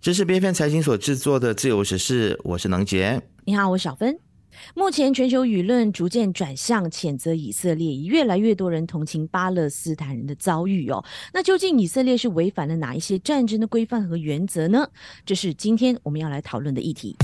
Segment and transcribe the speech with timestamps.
[0.00, 3.20] 这是 BFN 财经所制作的自由时事，我是能杰。
[3.44, 4.16] 你好，我是小芬。
[4.74, 11.04] 目前全球舆论逐渐转向谴责以色列，越来越多人同情巴勒斯坦人的遭遇哦。
[11.34, 14.88] 那究竟以色列是违反了哪一些战争的规范和原则呢？
[15.26, 17.16] 这是今天我们要来讨论的议题。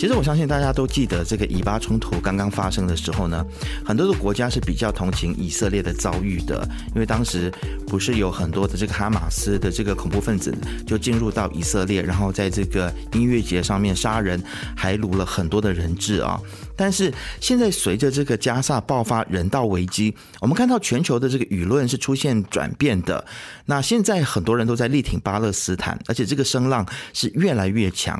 [0.00, 3.44] 其实我相信大家都记得，这个以巴冲突刚刚发生的时候呢，
[3.84, 7.52] 很多的国家是比较同情以色列的遭遇的，因为当时
[7.86, 10.56] 不是有很多的这个哈马斯的这个恐怖分子
[10.86, 14.42] 就进入到以色列，然后在这个音乐节上面杀人，
[14.74, 16.40] 还掳了很多的人质啊。
[16.80, 17.12] 但是
[17.42, 23.22] 现在随着这个加萨爆发人道危机，我们看到全球的这个舆论是出现转变的。
[23.66, 28.18] 那现在很多人都在力挺巴勒斯坦，而且这个声浪是越来越强。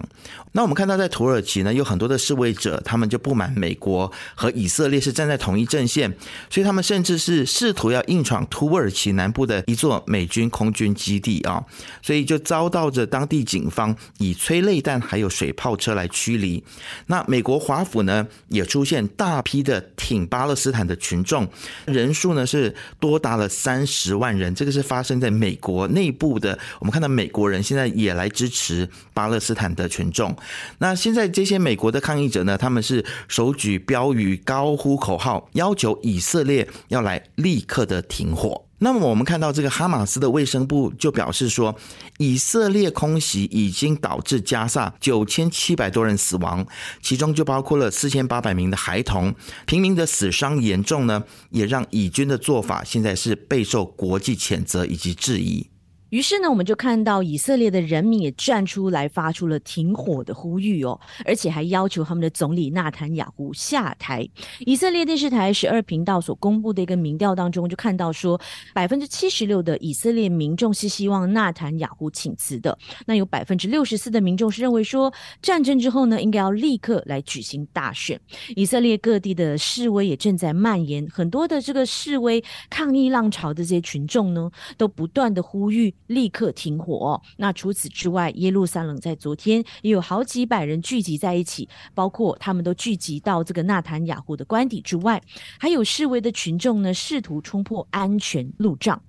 [0.52, 6.14] 那我们看到在土耳其呢，有很多的示威者，他们就不满美国和以色列是站在同一阵线，
[6.50, 11.64] 所以他们甚至是试图要硬闯土耳其南部的一座美军空军基地啊，
[12.02, 16.62] 所以就遭到着当地警方以催泪弹还有水炮车来驱离。
[17.06, 18.26] 那美国华府呢？
[18.50, 21.48] 也出现大批的挺巴勒斯坦的群众，
[21.86, 24.54] 人数呢是多达了三十万人。
[24.54, 26.58] 这个是发生在美国内部的。
[26.80, 30.36] 我们看到美国人现在也来支持巴勒斯坦的群众。
[30.78, 38.66] 那现在这些美国的抗议者呢，他们是手举标语、高呼口号，要求以色列要来立刻的停火。
[38.82, 41.76] 那么我们看到这个哈马斯的卫生部就表示说，
[42.16, 46.66] 以色列空袭已经导致加萨九千七百多人死亡，
[47.02, 49.34] 其中就包括了四千八百名的孩童，
[49.66, 55.66] 平民的死伤严重呢，也让以军的做法现在是备受国际谴责以及质疑。
[56.10, 64.28] 于是呢，我们就看到以色列的人民也站出来，发出了停火的呼吁哦，而且还要求他们的总理纳坦雅胡下台。
[64.60, 68.40] 以色列电视台十二频道所公布的一个民调当中，就看到说，
[68.74, 72.76] 百分之七十六的以色列民众是希望纳坦雅胡请辞的。
[73.06, 78.20] 那有百分之六十四的民众是认为说，战争之后呢，应该要立刻来举行大选。
[78.56, 85.94] 以色列各地的示威也正在蔓延，很多的这个示威抗议浪潮的这些群众呢，都不断的呼吁。
[86.10, 87.22] 立刻停火。
[87.36, 95.22] 那除此之外，耶路撒冷在昨天也有好几百人聚集在一起，包括他们都聚集到这个纳坦雅胡的官邸之外，
[95.58, 99.00] 还有示威的群众呢，试图冲破安全路障。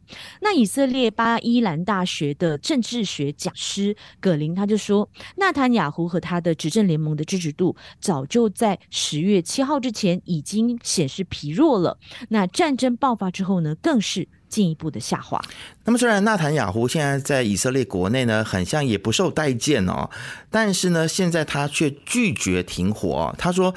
[0.42, 11.98] 那以色列巴伊兰大学的政治学讲师葛林他就说，纳坦雅胡和他的执政联盟的支持度早就在十月七号之前已经显示疲弱了。
[12.30, 14.28] 那战争爆发之后呢，更是。
[14.52, 15.42] 进一步的下滑。
[15.86, 20.12] 那么，虽然纳坦雅胡现在在以色列国内呢，很像也不受待见哦，
[20.52, 23.34] 但是呢，现在他却拒绝停火。
[23.40, 23.74] 他说。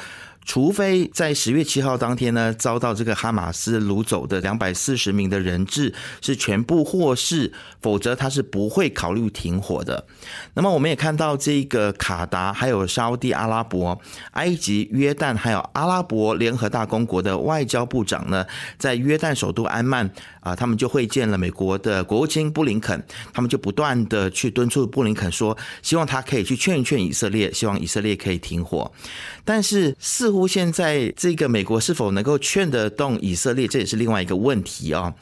[0.47, 10.07] 除非在十月七号当天呢，遭到这个哈马斯掳走的两百四十名的人质是全部获释，否则他是不会考虑停火的。
[10.53, 13.99] 那么我们也看到这个卡达、还有沙地阿拉伯、
[14.33, 18.45] 埃及、约旦，还有阿拉伯联合大公国的外交部长呢，
[18.77, 20.11] 在约旦首都安曼
[20.45, 28.93] 啊，他们就会见了美国的国务卿布林肯，他们就不断的去敦促布林肯说，希望他可以去劝一劝以色列，希望以色列可以停火。
[29.45, 35.13] 但是似乎现在这个美国是否能够劝得动以色列，这也是另外一个问题啊。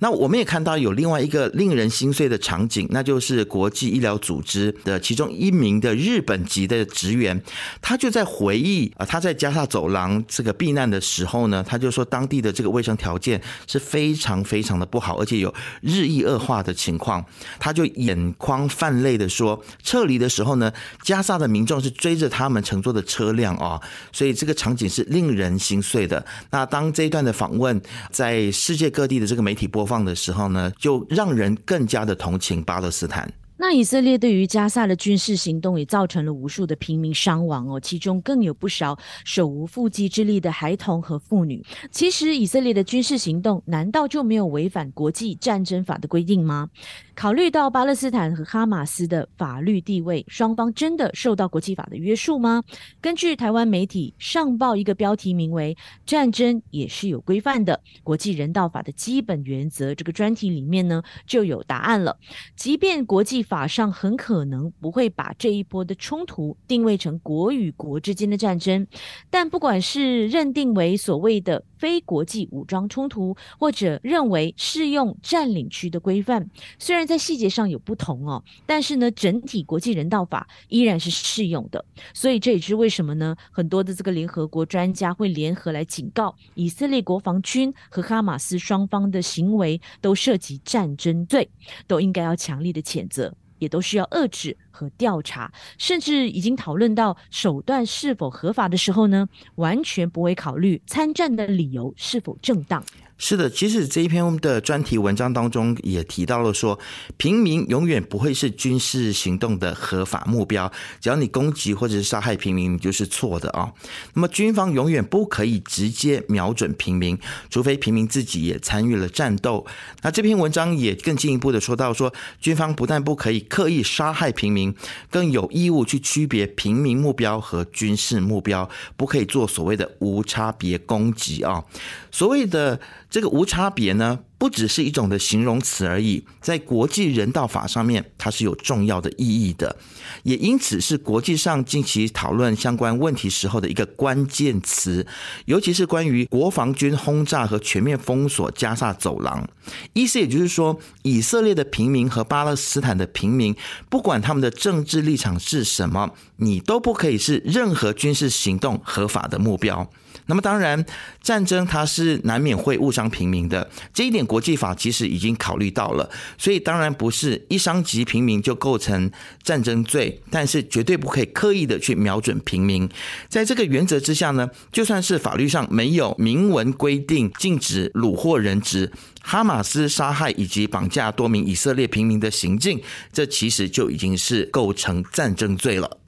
[0.00, 7.40] 那我们也看到有另外一个令人心碎的场景，那就是国际医疗组织的其中一名的日本籍的职员，
[7.80, 17.24] 他就在回忆啊，他在加沙走廊这个避难的时候呢，他就说当地的这个卫生条件是非常非常的不好，而且有日益恶化的情况。
[17.58, 20.72] 他就眼眶泛泪的说，撤离的时候呢，
[21.02, 23.80] 加沙的民众是追着他们乘坐的车辆啊。
[24.12, 26.24] 所以这个场景是令人心碎的。
[26.50, 27.80] 那当这一段的访问
[28.10, 33.32] 在世界各地的这个媒体播放的时候呢，就让人更加的同情巴勒斯坦。
[33.62, 41.64] 那以色列对于加萨的军事行动也造成了无数的平民伤亡哦，其中更有不少手无缚鸡之力的孩童和妇女。
[41.92, 46.70] 其实以色列的军事行动难道就没有违反国际战争法的规定吗？
[47.14, 52.64] 考虑到巴勒斯坦和哈马斯的法律地位，双方真的受到国际法的约束吗？
[53.00, 62.18] 根据台湾媒体上报一个标题名为“战争也是有规范的国际人道法的基本原则”这个专题里面呢，就有答案了。
[62.56, 68.86] 即便国际法上很可能不会把这一波的冲突定位成国与国之间的战争，
[69.28, 81.84] 但不管是认定为所谓的非国际武装冲突，或者认为适用占领区的规范，虽然在细节上有不同哦，但是呢，整体国际人道法依然是适用的。
[82.14, 83.36] 所以这也是为什么呢？
[83.50, 91.46] 很多的这个联合国专家会联合来警告以色列国防军和哈马斯双方的行为都涉及战争罪，
[91.86, 102.84] 都应该要强力的谴责，也都需要遏制和调查，甚至已经讨论到手段是否合法的时候呢，完全不会考虑参战的理由是否正当。
[103.24, 106.76] 是的，其实这一篇的专题文章当中也提到了说，
[107.16, 110.70] 平民永远不会是军事行动的合法目标。
[111.00, 113.72] 只要你攻击或者是杀害平民，你就是错的啊。
[114.14, 117.16] 那么军方永远不可以直接瞄准平民，
[117.48, 119.64] 除非平民自己也参与了战斗。
[120.02, 124.74] 那这篇文章也更进一步的说到说，军方不但不可以刻意杀害平民，
[125.12, 131.62] 更有义务去区别平民目标和军事目标，不可以做所谓的无差别攻击啊。
[132.10, 132.80] 所谓的。
[133.12, 139.76] 这个无差别呢，不只是一种的形容词而已，在国际人道法上面，它是有重要的意义的，
[140.22, 145.06] 也因此是国际上近期讨论相关问题时候的一个关键词，
[145.44, 149.46] 尤其是关于国防军轰炸和全面封锁加沙走廊，
[149.92, 153.54] 意思也就是说，以色列的平民和巴勒斯坦的平民，
[153.90, 159.90] 不管他们的政治立场是什么，你都不可以是任何军事行动合法的目标。
[160.32, 160.82] 那么当然，
[161.22, 166.08] 战争它是难免会误伤平民的，这一点国际法其实已经考虑到了，
[166.38, 169.10] 所以当然不是一伤及平民就构成
[169.42, 172.88] 战争罪，但是绝对不可以刻意的去瞄准平民。
[173.28, 178.90] 在这个原则之下呢，就算是法律上没有明文规定禁止虏获人质，
[179.20, 182.80] 哈马斯杀害以及绑架多名以色列平民的行径，
[183.12, 185.98] 这其实就已经是构成战争罪了。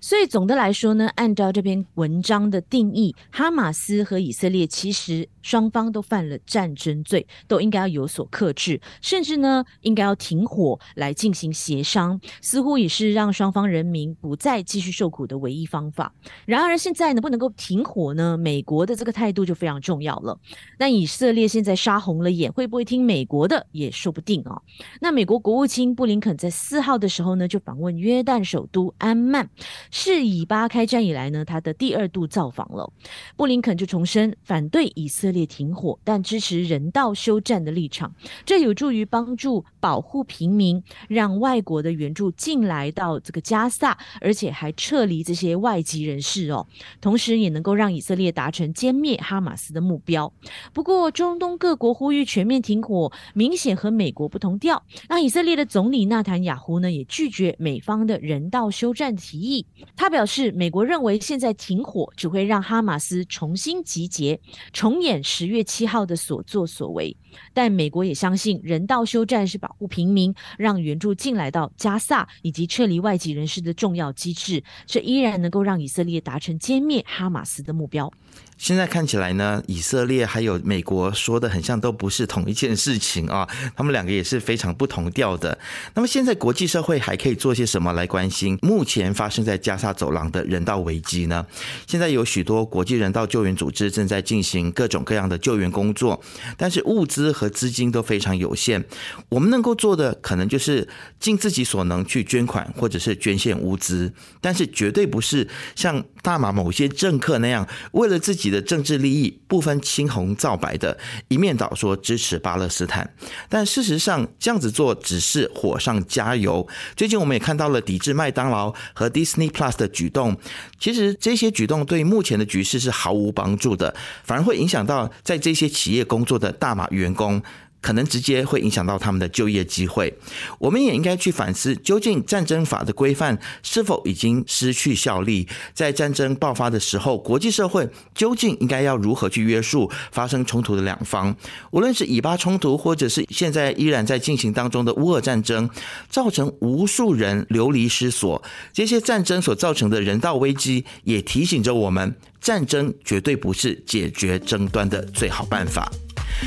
[0.00, 5.28] 所以总的来说呢，按照这篇文章的定义，哈马斯和以色列其实。
[5.42, 16.12] 双方都犯了战争罪，都应该要有所克制，甚至呢，应该要停火来进行协商，似乎也是让双方人民不再继续受苦的唯一方法。
[16.44, 20.38] 然而现在能，不能够停火呢，美国的这个态度就非常重要了。
[20.78, 24.60] 那以色列现在杀红了眼，会不会听美国的也说不定啊。
[25.00, 29.48] 那美国国务卿布林肯在四号的时候呢，就访问约旦首都安曼，
[29.90, 32.92] 是以巴开战以来呢，他的第二度造访了。
[33.36, 35.29] 布林肯就重申反对以色。
[35.30, 46.66] 列停火，但支持人道休战的立场，这有助于帮助保护平民，让外国的援助进来到这个加萨，而且还撤离这些外籍人士哦。
[47.00, 50.32] 同时，也能够让以色列达成歼灭哈马斯的目标。
[50.72, 54.82] 不过，中东各国呼吁全面停火，明显和美国不同调。
[55.08, 59.66] 那以色列的总理纳坦雅胡呢，也拒绝美方的人道休战提议。
[59.94, 64.40] 他表示，美国认为现在停火只会让哈马斯重新集结，
[64.72, 65.19] 重演。
[65.22, 67.16] 十月七号的所作所为，
[67.52, 78.12] 但美国也相信人道休战是保护平民、让援助进来到加萨以及撤离外籍人士的重要机制，这依然能够让以色列达成歼灭哈马斯的目标。
[78.56, 83.48] 现在看起来呢，以色列还有美国说的很像，都不是同一件事情啊。
[83.74, 85.58] 他们两个也是非常不同调的。
[85.94, 91.44] 那么现在国际社会还可以做些什么来关心目前发生在加沙走廊的人道危机呢？
[91.86, 96.22] 现在有许多国际人道救援组织正在进行各种各样的救援工作，
[96.58, 98.84] 但是物资和资金都非常有限。
[99.30, 100.86] 我们能够做的可能就是
[101.18, 108.50] 尽自己所能去捐款或者是捐献物资，但是绝对不是像大马某些政客那样为了自己。
[108.50, 110.98] 的政治利益不分青红皂白的
[111.28, 113.08] 一面倒说支持巴勒斯坦，
[113.48, 116.66] 但事实上这样子做只是火上加油。
[116.96, 120.36] 最近我们也看到了抵制麦当劳和 Disney Plus 的举动，
[120.80, 127.40] 其实这些举动对目前的局势是毫无帮助的，反而会影响到在这些企业工作的大马员工。
[127.80, 130.12] 可能直接会影响到他们的就业机会。
[130.58, 135.48] 我们也应该去反思，究竟战争法的规范是否已经失去效力？
[135.74, 141.34] 在战争爆发的时候，国际社会究竟应该要如何去约束发生冲突的两方？
[141.70, 145.68] 无论是以巴冲突，或者是现在依然在进行当中的乌俄战争，
[146.08, 155.90] 造成无数人流离失所，这些战争所造成的人道危机，也提醒着我们，战争绝对不是解决争端的最好办法。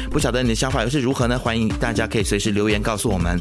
[0.09, 1.37] 不晓得你的想法又是如何呢？
[1.37, 3.39] 欢迎大家可以随时留言告诉我们。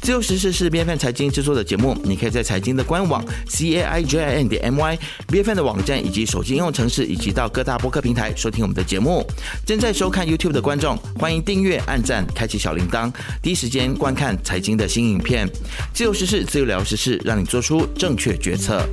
[0.00, 5.40] 自由时事是 B F N 财经制作的节目，你可以在财经的官网 c a i j i n 点 m y B
[5.40, 9.26] F N 的网站以及手机应用程式，以及到各大播客平台收听我们的节目。
[9.66, 15.48] 正在收看 YouTube 的观众，欢迎订阅、按赞、开启小铃铛，第一时间观看财经的新影片。
[15.92, 18.88] 自由时事，自由聊时事，让你做出正确决策。